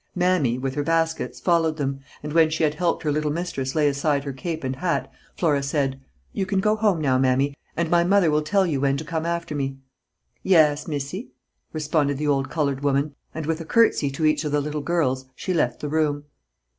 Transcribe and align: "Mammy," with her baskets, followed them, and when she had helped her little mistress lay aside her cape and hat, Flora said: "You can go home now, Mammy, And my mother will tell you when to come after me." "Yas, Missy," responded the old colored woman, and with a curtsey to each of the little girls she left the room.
"Mammy," 0.15 0.57
with 0.57 0.73
her 0.73 0.81
baskets, 0.81 1.39
followed 1.39 1.77
them, 1.77 1.99
and 2.23 2.33
when 2.33 2.49
she 2.49 2.63
had 2.63 2.73
helped 2.73 3.03
her 3.03 3.11
little 3.11 3.29
mistress 3.29 3.75
lay 3.75 3.87
aside 3.87 4.23
her 4.23 4.33
cape 4.33 4.63
and 4.63 4.77
hat, 4.77 5.11
Flora 5.37 5.61
said: 5.61 6.01
"You 6.33 6.47
can 6.47 6.59
go 6.59 6.75
home 6.75 6.99
now, 6.99 7.19
Mammy, 7.19 7.53
And 7.77 7.87
my 7.91 8.03
mother 8.03 8.31
will 8.31 8.41
tell 8.41 8.65
you 8.65 8.81
when 8.81 8.97
to 8.97 9.03
come 9.03 9.27
after 9.27 9.53
me." 9.53 9.77
"Yas, 10.41 10.87
Missy," 10.87 11.29
responded 11.71 12.17
the 12.17 12.25
old 12.27 12.49
colored 12.49 12.81
woman, 12.83 13.13
and 13.35 13.45
with 13.45 13.61
a 13.61 13.65
curtsey 13.65 14.09
to 14.09 14.25
each 14.25 14.43
of 14.43 14.51
the 14.51 14.59
little 14.59 14.81
girls 14.81 15.25
she 15.35 15.53
left 15.53 15.81
the 15.81 15.87
room. 15.89 16.23